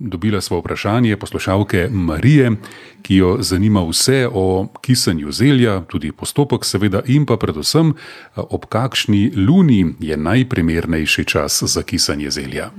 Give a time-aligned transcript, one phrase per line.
[0.00, 2.50] dobila smo vprašanje poslušalke Marije,
[3.02, 7.94] ki jo zanima vse o kisanju zelja, tudi postopek, seveda, in pa predvsem,
[8.36, 12.70] ob kakšni luni je najprimernejši čas za kisanje zelja.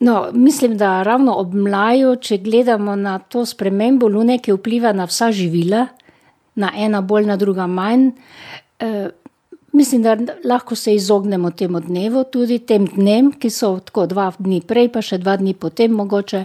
[0.00, 5.04] No, mislim, da ravno ob mlaju, če gledamo na to spremembo lune, ki vpliva na
[5.06, 5.86] vsa živila,
[6.54, 8.10] na ena bolj, na druga manj.
[9.72, 14.60] Mislim, da lahko se izognemo temu dnevu, tudi tem dnem, ki so tako dva dni
[14.60, 16.44] prej, pa še dva dni potem mogoče.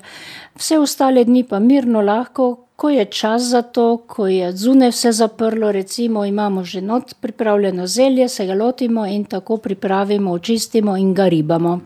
[0.56, 5.12] Vse ostale dni pa mirno lahko, ko je čas za to, ko je zunaj vse
[5.12, 11.14] zaprlo, recimo imamo že not pripravljeno zelje, se ga lotimo in tako pripravimo, očistimo in
[11.14, 11.80] ga ribamo.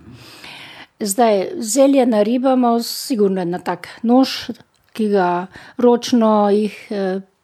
[0.99, 4.51] Zdaj, zelje naribamo sigurno na tak nož,
[4.93, 6.75] ki ga ročno jih,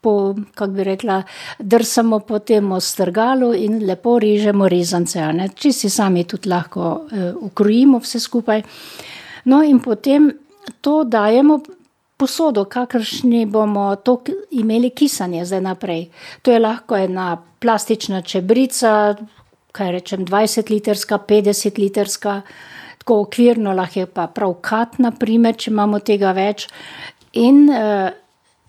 [0.00, 1.22] po, kako bi rekla,
[1.58, 5.20] drsamo po tem strgalu in lepo režemo rezance.
[5.54, 7.08] Čisto si sami tudi lahko,
[7.40, 8.62] ukrojimo vse skupaj.
[9.44, 10.30] No, in potem
[10.80, 11.60] to dajemo
[12.18, 16.08] posodo, kakršni bomo to imeli kisanje zdaj naprej.
[16.42, 19.14] To je lahko ena plastična čebrica,
[19.72, 22.40] kaj rečem, dvajsetlitrska, petdesetlitrska,
[22.98, 26.66] tako okvirno, lahko je pa prav kad, na primer, če imamo tega več.
[27.38, 27.68] In,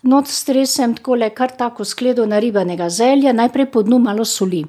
[0.02, 4.64] not stresem takole kar tako skledo naribanega zelja, najprej po dnu malo soli.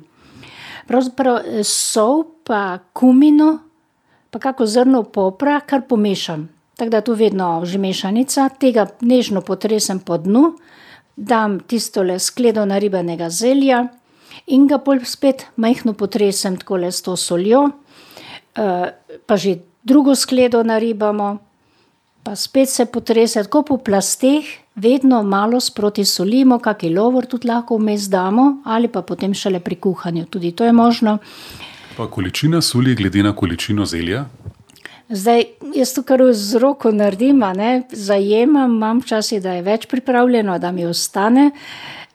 [0.87, 3.59] Pravzaprav, sol pa kumino
[4.31, 6.49] pa kako zrno popra kar pomešam.
[6.75, 10.55] Tako da je to vedno že mešanica, tega nežno potresem po dnu,
[11.15, 13.87] dam tistole skledo naribanega zelja
[14.47, 17.69] in ga pol spet majhno potresem takole s to soljo.
[19.25, 21.39] pa že drugo skledo naribamo,
[22.23, 27.77] pa spet se potrese, tako po plasteh, vedno malo sproti solimo, kak lovor tudi lahko
[27.77, 31.17] vmes damo ali pa potem šele pri kuhanju, tudi to je možno.
[31.97, 34.25] Pa količina soli glede na količino zelja?
[35.09, 35.43] Zdaj,
[35.75, 37.43] jaz to kar z roko naredim,
[37.91, 41.51] zajemam, imam včasih, da je več pripravljeno, da mi ostane.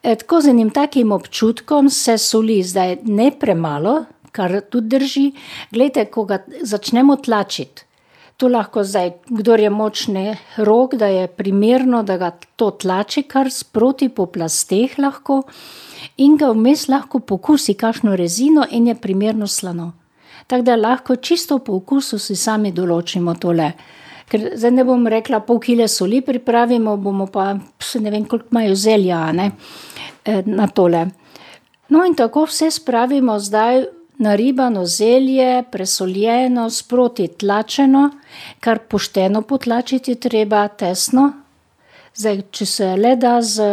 [0.01, 5.25] tako z enim takim občutkom se soli zdaj ne premalo, kar tudi drži,
[5.71, 7.86] glejte, ko ga začnemo tlačiti,
[8.37, 13.49] to lahko zdaj, kdor je močnih rok, da je primerno, da ga to tlači kar
[13.51, 15.41] sproti po plasteh lahko,
[16.17, 19.91] in ga vmes lahko pokusi kakšno rezino in je primerno slano.
[20.47, 23.71] Tako da lahko čisto po okusu si sami določimo tole.
[24.29, 28.51] Ker zdaj ne bom rekla, pol kile soli pripravimo, bomo pa, saj ne vem, koliko
[28.51, 29.51] imajo zelja, ne.
[30.45, 31.05] na tole.
[31.89, 33.85] No, in tako vse spravimo zdaj,
[34.17, 38.09] naribano zelje, presoljeno, sproti tlačeno,
[38.59, 41.31] kar pošteno potlačiti je treba, tesno.
[42.15, 43.67] Zdaj, če se le da z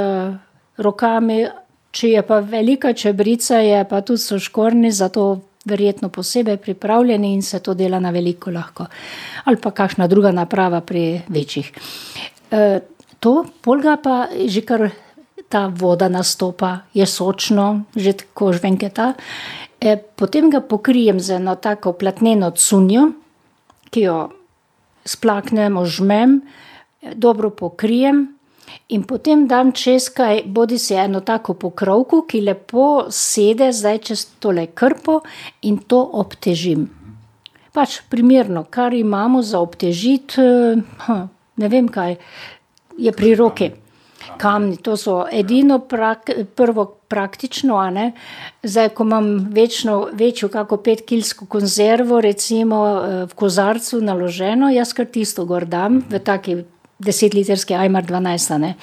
[0.76, 1.46] rokami,
[1.94, 7.32] če je pa velika čebrica, je pa tudi so škornji za to verjetno posebej pripravljeni
[7.34, 8.86] in se to dela na veliko lahko.
[9.44, 11.72] Ali pa kakšna druga naprava pri večjih.
[13.20, 14.90] to, pol ga pa že kar
[15.48, 19.14] ta voda nastopa, je sočno, že tako žvenketa.
[20.16, 23.10] Potem ga pokrijem z eno tako platneno cunjo,
[23.90, 24.18] ki jo
[25.04, 26.40] splaknem, ožmem,
[27.14, 28.24] dobro pokrijem
[28.88, 34.66] in potem dam čez kaj, bodisi eno tako pokrovko, ki lepo sede zdaj čez tole
[34.74, 35.20] krpo,
[35.62, 36.88] in to obtežim.
[37.74, 40.40] Pač primerno, kar imamo za obtežiti,
[41.60, 42.16] ne vem, kaj
[42.98, 43.70] je pri roki.
[44.40, 45.78] Kamni, to so edino
[46.56, 47.78] prvo praktično.
[48.62, 52.84] Zdaj, ko imam večno, večjo, kako petkilsko konzervo recimo,
[53.30, 56.64] v kozarcu naloženo, jaz kar tisto gor dam, v taki
[56.98, 58.74] desetlitrski ajmar, dvanajst, a ne.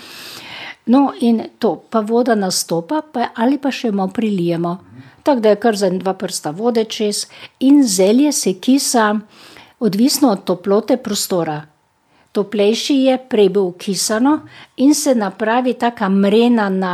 [0.86, 4.78] No, in to, pa voda nastopa, pa ali pa še malo prilijemo.
[5.24, 7.28] Tako da je kar za dva prsta vode čez
[7.60, 9.20] in zelje se kisa
[9.80, 11.62] odvisno od toplote prostora.
[12.32, 14.40] Toplejši je, prej bo okisano
[14.78, 16.94] in se napravi taka mrena na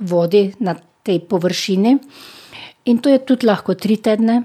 [0.00, 1.98] vodi, na tej površini.
[2.84, 4.42] In to je tudi lahko tri tedne.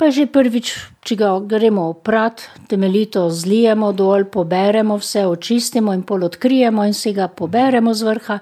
[0.00, 0.72] Pa že prvič,
[1.04, 7.12] če ga gremo oprat, temeljito zlijemo dol, poberemo vse, očistimo in pol odkrijemo in si
[7.12, 8.38] ga poberemo z vrha,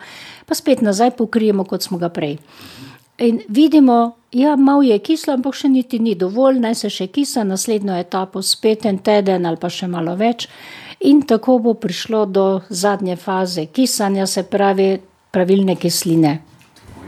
[0.47, 2.39] pa spet nazaj pokrijemo, kot smo ga prej.
[3.21, 7.45] In vidimo, ja, malo je kislo, ampak še niti ni dovolj, naj se še kisa,
[7.45, 10.49] naslednjo etapo spet en teden ali pa še malo več.
[11.05, 14.95] In tako bo prišlo do zadnje faze kisanja, se pravi
[15.31, 16.39] pravilne kisline.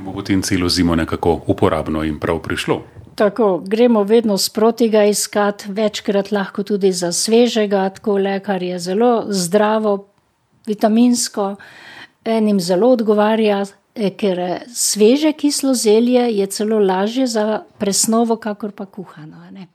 [0.05, 2.83] Bo potem celo zimo nekako uporabno in prav prišlo.
[3.15, 9.25] Tako, gremo vedno sproti ga iskat, večkrat lahko tudi za svežega, takole, kar je zelo
[9.29, 10.07] zdravo,
[10.67, 11.57] vitaminsko,
[12.25, 13.65] enim zelo odgovarja,
[13.95, 14.41] ker,
[14.75, 19.67] sveže kislo zelje je celo lažje za presnovo kakor pa kuhano, ne.